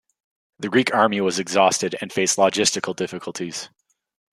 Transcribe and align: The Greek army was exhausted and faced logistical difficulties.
The 0.57 0.67
Greek 0.69 0.91
army 0.95 1.21
was 1.21 1.37
exhausted 1.37 1.95
and 2.01 2.11
faced 2.11 2.37
logistical 2.37 2.95
difficulties. 2.95 3.69